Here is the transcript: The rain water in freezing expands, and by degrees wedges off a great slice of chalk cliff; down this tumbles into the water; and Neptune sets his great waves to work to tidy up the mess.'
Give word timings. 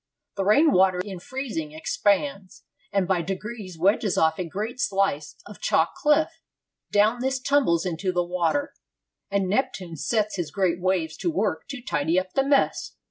The 0.35 0.43
rain 0.45 0.71
water 0.71 0.99
in 1.05 1.19
freezing 1.19 1.73
expands, 1.73 2.63
and 2.91 3.07
by 3.07 3.21
degrees 3.21 3.77
wedges 3.77 4.17
off 4.17 4.39
a 4.39 4.45
great 4.49 4.79
slice 4.79 5.35
of 5.45 5.61
chalk 5.61 5.93
cliff; 5.93 6.41
down 6.91 7.19
this 7.21 7.39
tumbles 7.39 7.85
into 7.85 8.11
the 8.11 8.25
water; 8.25 8.73
and 9.29 9.47
Neptune 9.47 9.95
sets 9.95 10.37
his 10.37 10.49
great 10.49 10.81
waves 10.81 11.15
to 11.17 11.29
work 11.29 11.67
to 11.69 11.83
tidy 11.83 12.19
up 12.19 12.33
the 12.33 12.43
mess.' 12.43 12.95